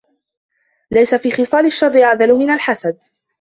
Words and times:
لَيْسَ 0.91 1.15
فِي 1.15 1.31
خِصَالِ 1.31 1.65
الشَّرِّ 1.65 2.03
أَعْدَلُ 2.03 2.33
مِنْ 2.37 2.49
الْحَسَدِ 2.49 2.97